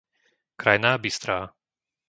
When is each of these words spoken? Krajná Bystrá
Krajná 0.61 0.91
Bystrá 0.97 1.39